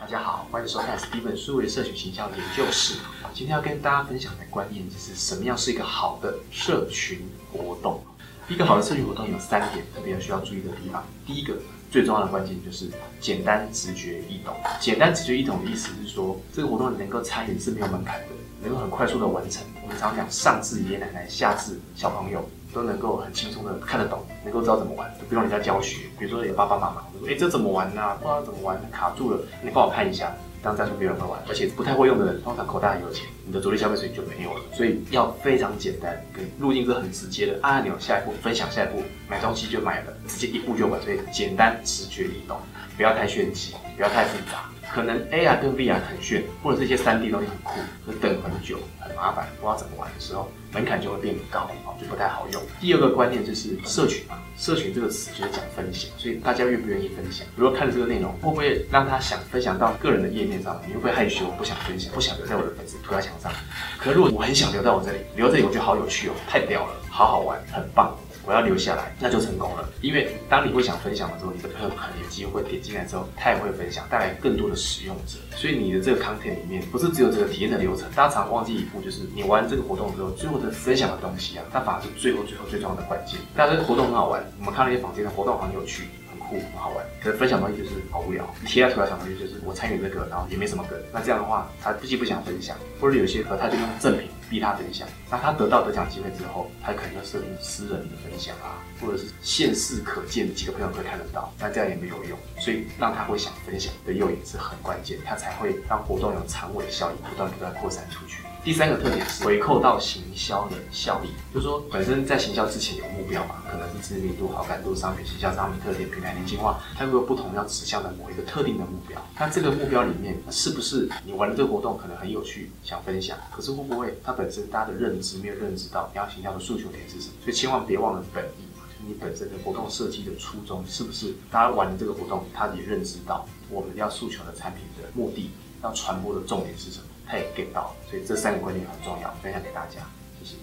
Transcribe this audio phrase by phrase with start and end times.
[0.00, 3.00] 大家好，欢迎收看 Steven 数位社群形象研究室。
[3.34, 8.00] 今天要跟大家分享的观念就是什么样是一个好的社群活动。
[8.48, 11.04] 一个好的社群活动有三点特别需要注意的地方。
[11.26, 11.56] 第一个
[11.90, 12.88] 最重要的关键就是
[13.20, 14.54] 简单、直觉、易懂。
[14.80, 18.26] 简单、直觉、易懂的意思是说，这个活动能够参与是没有门槛的，
[18.62, 19.64] 能够很快速的完成。
[19.82, 22.48] 我们常讲上至爷爷奶奶，下至小朋友。
[22.72, 26.06] 都能够很轻松的看得懂，能够知道怎么玩，不用人家教学。
[26.18, 28.16] 比如说有爸爸妈妈，我说，哎，这怎么玩呢？
[28.16, 30.32] 不知道怎么玩，卡住了，你帮我看一下。
[30.60, 34.60] 当再说别人会玩，而且不太会用的人，通常口袋很有钱，你的主力消费水平就没有了。
[34.72, 41.00] 所以要非常简单，跟路径是很直接的，按按钮，下一步分享，下一步买东西就买了，直接一步就完。
[41.00, 42.58] 所以简单、直觉、易懂，
[42.96, 44.68] 不要太炫技，不要太复杂。
[44.92, 51.70] 可能 AR 跟 VR 很炫，或者这些 3D 东西很酷，可等很久很麻烦，不知道怎么玩的时候，门槛就会变高，
[52.00, 52.62] 就不太好用。
[52.80, 57.46] 第二个观念就是社群嘛，社群这个词就是讲分享，所以大家愿不愿意分享？
[57.54, 60.80] 如果看了这个内容，会不会让他想分享到个人的页面上？
[60.86, 63.52] 你会不会害羞，不想分享，不想留在我的粉丝涂鸦墙上？
[63.98, 68.16] 可如果我很想留在我这里，留这里我觉得好有趣哦，太屌了，好好玩，很棒。
[68.48, 69.86] 我要留下来，那就成功了。
[70.00, 75.36] 因为当你会想分享的时候，你的朋友可能有机会点进来之后，他也会分享，带来更多的使用者。
[75.54, 78.08] 所以你的这个 content 里面，不是只有这个体验的流程。
[78.16, 83.38] 大家常忘记一步，就是你玩这个活动之后，最后的分享的东西啊，它反而是最后最后最重要的关键。
[83.54, 86.04] 但是活动很好玩，我们看那些房间的活动很有趣。
[86.30, 88.48] 很酷，很好玩，可是分享东西就是好无聊。
[88.66, 90.98] 贴在图上东西就是我参与这个，然后也没什么梗。
[91.12, 95.06] 那这样的话，他既不想分享，或者有些和他就用赠品逼他分享。
[95.30, 101.52] 那他得到得奖机会之后，他可能要设定私人的分享啊，或者是现世可见几个朋友可以看得到。
[101.58, 108.42] 那这样也没有用，所以让他会想分享的诱因是很关键，他才会让活动有长尾效应，不断不断扩散出去。
[108.68, 119.18] 第三个特点是回扣到行销的效益，就是说本身在行销之前有目标嘛，可能是知名度、好感度、商品行销、商品特点、品牌年轻化，它会有不同要指向的某一个特定的目标。
[119.38, 127.32] 那这个目标里面是不是你玩的这个活动可能很有趣，想分享，可是会不会它本身大家的认知没有认知到你要行销的诉求点是什么？
[127.44, 135.52] 所以千万别忘了本意，就你本身的活动设计的初衷是不是大家玩的这个活动，他也认知到我们要诉求的产品的目的，
[135.82, 137.06] 要传播的重点是什么？
[137.30, 140.00] 他也 get 到，所以这三个观念很重要，分享给大家，
[140.38, 140.56] 谢谢。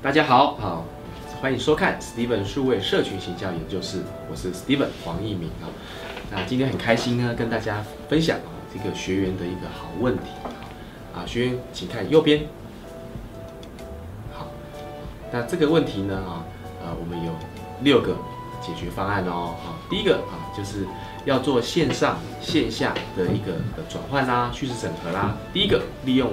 [0.00, 0.84] 大家好，好，
[1.40, 5.66] 欢迎收看 Steven 数位社群形象研究室，我是 Steven 黄义明啊。
[6.30, 8.38] 那今天很开心呢，跟大家分享
[8.72, 10.30] 这个学员的一个好问题
[11.12, 11.26] 啊。
[11.26, 12.46] 学员请看右边。
[14.32, 14.46] 好，
[15.32, 16.46] 那这个问题呢啊，
[16.84, 17.32] 呃，我们有
[17.82, 18.16] 六个
[18.62, 19.56] 解决方案哦。
[19.62, 20.86] 好，第一个啊，就是。
[21.24, 23.52] 要做线上线下的一个
[23.88, 25.36] 转换啦、虚实整合啦。
[25.52, 26.32] 第一个，利用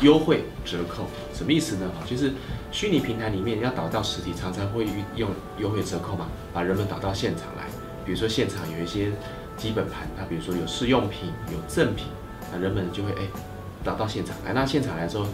[0.00, 1.88] 优惠折扣，什么意思呢？
[2.04, 2.32] 就是
[2.72, 7.66] 虚拟平台里面要导到实体，常常会用优惠折扣嘛，把人们导到现场来。
[8.04, 9.12] 比如说现场有一些
[9.56, 12.08] 基本盘，它比如说有试用品、有赠品，
[12.52, 13.22] 那人们就会哎
[13.84, 14.52] 导到现场来。
[14.52, 15.26] 那现场来之后，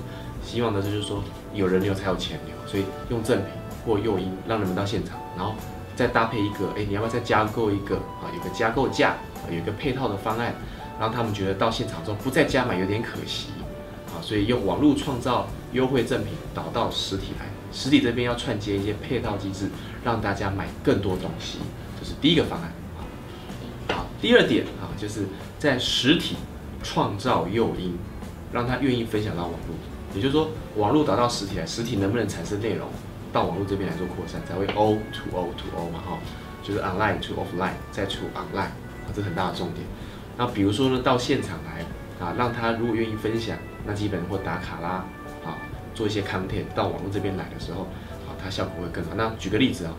[0.45, 1.25] 希望的就是说
[1.55, 3.47] 有人流才有钱流，所以用赠品
[3.87, 5.55] 或诱因让人们到现场，然后。
[5.97, 8.33] 再搭配一个，哎，你要不要再加购一个啊？
[8.35, 9.17] 有个加购价，
[9.51, 10.55] 有一个配套的方案，
[10.99, 13.49] 让他们觉得到现场之后不再加买有点可惜
[14.09, 14.17] 啊。
[14.23, 19.69] 所以用网络创造优惠赠品导到实体来，实体这边要串接一些配套机制，
[20.03, 21.59] 让大家买更多东西，
[21.99, 23.05] 这是第一个方案啊。
[23.89, 25.27] 好，第二点啊，就是
[25.59, 26.37] 在实体
[26.83, 27.99] 创造诱因，
[28.53, 29.77] 让他愿意分享到网络，
[30.15, 32.89] 也就是说网络导到实体来，实体能不能产生内容？
[33.33, 36.19] 到网络这边来做扩散，才会 O to O to O 嘛，哈，
[36.63, 39.87] 就是 online to offline 再 to online，啊，这很大的重点。
[40.37, 41.85] 那比如说呢，到现场来
[42.25, 45.05] 啊，让他如果愿意分享，那基本或打卡啦，
[45.45, 45.59] 啊，
[45.95, 47.83] 做一些 content 到网络这边来的时候，
[48.27, 49.11] 啊，它效果会更好。
[49.17, 49.95] 那举个例子啊，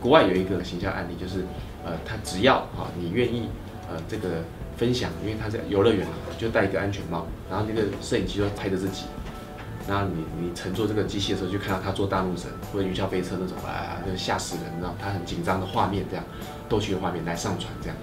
[0.00, 1.44] 国外有一个行销案例，就是
[1.84, 3.48] 呃，他只要啊，你愿意
[3.88, 4.42] 呃这个
[4.76, 9.04] 分享，因为他在游乐园嘛，就戴一个安全帽，然后那个摄影机就拍着自己。
[9.86, 16.24] 那你你乘坐这个机器的时候，就看到他坐大怒神或者云霄飞车那种啊，就吓死人，然后他很紧张的画面，这样
[16.70, 17.96] 逗趣的画面来上传这样。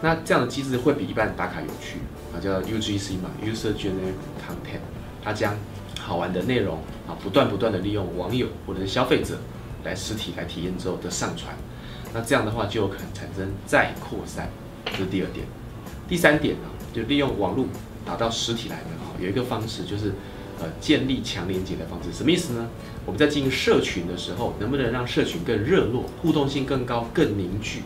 [0.00, 1.98] 那这样的机制会比一般打卡有趣
[2.32, 4.14] 啊，叫 UGC 嘛，User Generated
[4.46, 4.78] Content，
[5.24, 5.56] 它将
[5.98, 6.76] 好玩的内容
[7.08, 9.36] 啊，不断不断的利用网友或者是消费者
[9.82, 11.52] 来实体来体验之后的上传。
[12.12, 14.48] 那这样的话就有可能产生再扩散，
[14.84, 15.44] 这是第二点。
[16.06, 17.66] 第三点呢，就利用网络
[18.06, 20.12] 打到实体来的啊，有一个方式就是。
[20.60, 22.68] 呃，建立强连接的方式什么意思呢？
[23.04, 27.82] 我们在经营社群的时候，能不能让社群更热络、互动性更高、更凝聚？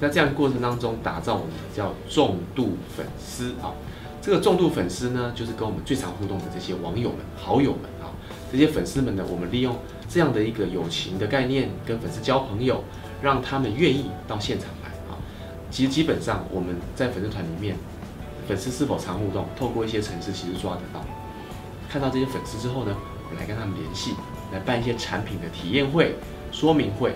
[0.00, 3.72] 那这样过程当中，打造我们叫重度粉丝啊。
[4.22, 8.10] 这个重度粉丝呢，就是跟我们最常互动的这些网友们、好友们啊，
[8.50, 9.76] 这些粉丝们呢，我们利用
[10.08, 12.82] 这样的一个友情的概念，跟粉丝交朋友，
[13.22, 15.16] 让他们愿意到现场来啊。
[15.70, 17.76] 其实基本上我们在粉丝团里面。
[18.48, 21.04] 粉丝是否常互动，透过一些程式其实抓得到。
[21.88, 22.94] 看到这些粉丝之后呢，
[23.28, 24.14] 我们来跟他们联系，
[24.52, 26.14] 来办一些产品的体验会、
[26.52, 27.14] 说明会、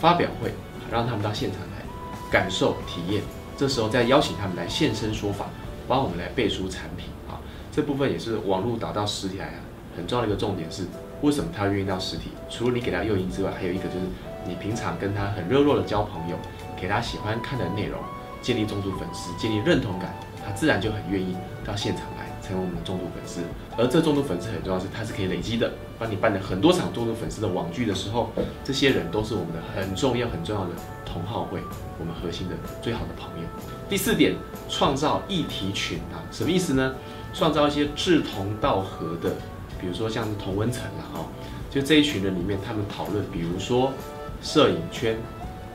[0.00, 0.52] 发表会，
[0.90, 1.82] 让他们到现场来
[2.30, 3.22] 感受体验。
[3.56, 5.46] 这时候再邀请他们来现身说法，
[5.86, 7.40] 帮我们来背书产品啊。
[7.72, 9.60] 这部分也是网络导到实体来啊，
[9.96, 10.86] 很重要的一个重点是，
[11.22, 12.30] 为什么他愿意到实体？
[12.50, 14.06] 除了你给他诱因之外，还有一个就是
[14.46, 16.36] 你平常跟他很热络的交朋友，
[16.80, 18.00] 给他喜欢看的内容，
[18.42, 20.14] 建立重度粉丝，建立认同感，
[20.44, 22.04] 他自然就很愿意到现场。
[22.48, 23.42] 成为我们的重度粉丝，
[23.76, 25.70] 而这重度粉丝很重要是它是可以累积的。
[25.98, 28.30] 帮你办了很多场重度粉丝的网剧的时候，
[28.64, 30.70] 这些人都是我们的很重要很重要的
[31.04, 31.60] 同好会，
[31.98, 33.46] 我们核心的最好的朋友。
[33.88, 34.34] 第四点，
[34.68, 36.94] 创造议题群啊，什么意思呢？
[37.34, 39.34] 创造一些志同道合的，
[39.78, 41.26] 比如说像是同温层了哈，
[41.70, 43.92] 就这一群人里面，他们讨论，比如说
[44.40, 45.16] 摄影圈、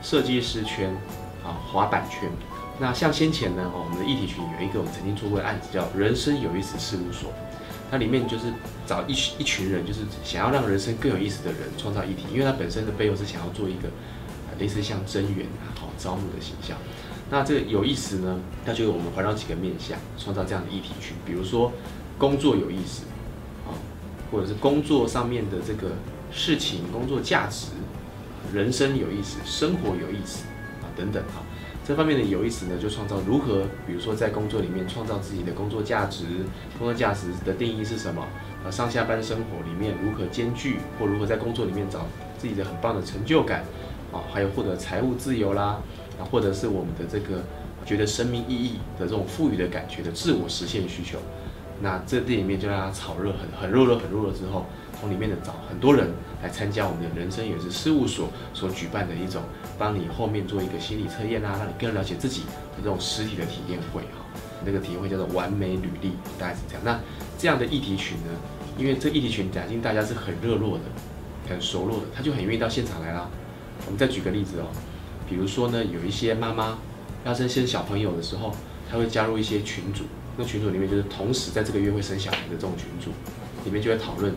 [0.02, 0.90] 设计师圈
[1.44, 2.28] 啊、滑板圈。
[2.78, 7.32] 那像先前呢，我们的议题群有一个我们曾经做过的案子，叫“人生有意思事务所”，
[7.88, 8.52] 它里面就是
[8.84, 13.88] 找一一群人，就是想要让人生更有意思的人创造议题，因为它本身的背后是想要做一个
[14.58, 16.76] 类似像真源啊，好招募的形象。
[17.30, 21.72] 那这个有意思呢，那就我们环绕几个面向，创造这样的议题群，比如说
[22.18, 23.04] 工作有意思
[23.66, 23.70] 啊，
[24.32, 25.92] 或者是工作上面的这个
[26.32, 27.68] 事情、工作价值、
[28.52, 30.44] 人生有意思、生活有意思
[30.82, 31.38] 啊等等啊。
[31.86, 36.24] 这方面的有意思呢，就创造如何，比如说在工作里面创造自己的工作价值，
[36.78, 38.26] 工作价值的定义是什么？
[38.64, 42.06] 呃，上下班生活里面如何兼具，或如何在工作里面找
[42.38, 43.64] 自己的很棒的成就感，
[44.10, 45.78] 啊，还有获得财务自由啦，
[46.18, 47.42] 啊，或者是我们的这个
[47.84, 51.18] 觉得生命意义的这种赋予的感觉的自我实现需求。
[51.82, 54.64] 那这店里面就让它炒热，很很热热很热热之后，
[55.10, 56.08] 里面的找很多人
[56.42, 59.42] 来参加我们的人生也是事务所所举办的一种，
[59.78, 64.24] 帮你后面做一个心理测验啊，让你更了解自己的这种实体的体验会哈。
[64.64, 66.82] 那个体验会叫做完美履历，大概是这样。
[66.84, 66.98] 那
[67.38, 68.30] 这样的议题群呢，
[68.78, 70.84] 因为这议题群假定大家是很热络的、
[71.48, 73.28] 很熟络的，他就很愿意到现场来啦。
[73.86, 74.66] 我们再举个例子哦，
[75.28, 76.78] 比如说呢，有一些妈妈
[77.24, 78.54] 要生生小朋友的时候，
[78.90, 80.04] 她会加入一些群组。
[80.36, 83.10] 那群组里面就是同时在这个月会生小孩的这种群组，
[83.64, 84.34] 里面就会讨论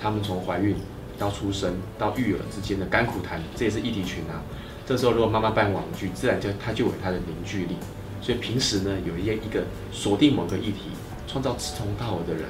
[0.00, 0.76] 他们从怀孕
[1.18, 4.42] 到出生到育儿之间的甘苦谈，这也是议题群啊。
[4.86, 7.76] 这时候如果妈妈办网剧，自然就它就有它的凝聚力。
[8.20, 10.90] 所以平时呢，有一些一个锁定某个议题，
[11.26, 12.44] 创造志同道合的人，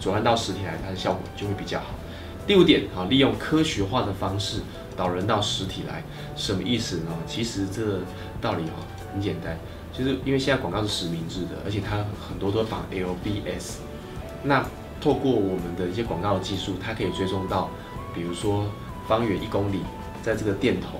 [0.00, 1.86] 转换到实体来，它的效果就会比较好。
[2.46, 4.60] 第五点，好，利用科学化的方式
[4.96, 6.02] 导人到实体来，
[6.36, 7.12] 什么意思呢？
[7.26, 8.00] 其实这个
[8.40, 9.56] 道理哈很简单。
[9.92, 11.98] 就是因为现在广告是实名制的，而且它
[12.28, 13.76] 很多都绑 LBS。
[14.42, 14.64] 那
[15.02, 17.68] 透过我们的一些广告的技术，它可以追踪到，
[18.14, 18.66] 比如说
[19.08, 19.80] 方圆一公里，
[20.22, 20.98] 在这个店头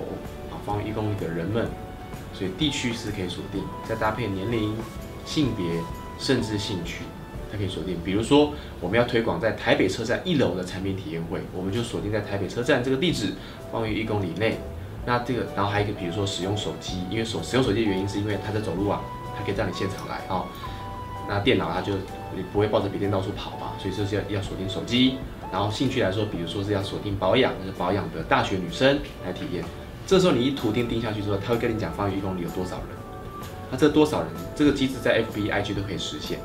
[0.51, 1.69] 啊，方圆一公里的人们，
[2.35, 4.75] 所以地区是可以锁定，再搭配年龄、
[5.25, 5.65] 性别，
[6.19, 7.05] 甚至兴趣，
[7.53, 7.97] 它可以锁定。
[8.05, 13.35] 比如说我们要推广在台北车站一楼的产品体验会，我们就锁定在台北车站这个地址，
[13.71, 14.59] 方圆一公里内。
[15.07, 19.01] 那这个，然后还有一个，比如说使用手机，因为手使用手机的原因是因为他在走路啊，
[19.39, 20.47] 他可以让你现场来哦。
[21.29, 21.93] 那电脑它就
[22.35, 25.17] 你不会抱着笔电到处跑嘛，所以这是要要锁定手机。
[25.51, 29.65] 然后兴趣来说，比如说是要锁定保养，就是保养的大学女生来体验。
[30.07, 32.87] 这时候你一图钉钉下去之后，他会跟你讲方圆一公里有多少人。
[33.71, 36.39] 那这多少人，这个机制在 FB、IG 都可以实现，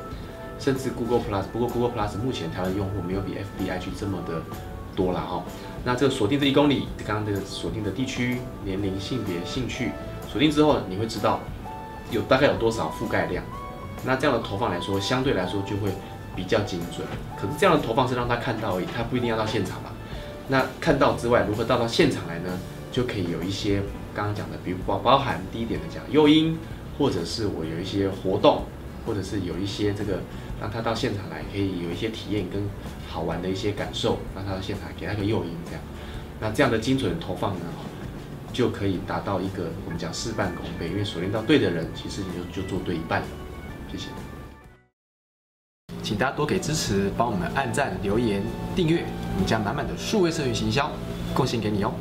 [0.58, 1.44] 甚至 Google Plus。
[1.52, 4.42] 不过 Google Plus 目前台湾用户没有比 FB、IG 这么的。
[4.96, 5.44] 多了哈，
[5.84, 9.92] 那这个锁定这一公里，刚刚这个锁定的地区、年龄、性别、兴趣，
[10.28, 11.38] 锁定之后，你会知道
[12.10, 13.44] 有大概有多少覆盖量。
[14.04, 15.90] 那这样的投放来说，相对来说就会
[16.34, 17.06] 比较精准。
[17.36, 19.90] 可是这样的投放是让他看到而已，他不一定要到现场嘛。
[20.48, 22.58] 那看到之外，如何到到现场来呢？
[22.90, 23.82] 就可以有一些
[24.14, 26.56] 刚刚讲的，比如包包含第一点的讲诱因，
[26.98, 28.64] 或者是我有一些活动，
[29.06, 30.20] 或者是有一些这个。
[30.60, 32.60] 让他到现场来，可以有一些体验跟
[33.08, 35.80] 好玩的一些感受，让他到现场给他个诱因，这样，
[36.40, 37.66] 那这样的精准投放呢，
[38.52, 43.26] 就可以达到一个我们讲事半功倍，因为锁定到对的人，其实你就就做对一半了。
[43.90, 44.08] 谢谢，
[46.02, 48.42] 请大家多给支持，帮我们按赞、留言、
[48.76, 49.04] 订阅，
[49.34, 50.90] 我们将满满的数位社群行销
[51.34, 51.92] 贡献给你哦。